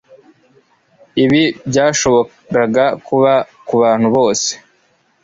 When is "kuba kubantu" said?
3.07-4.07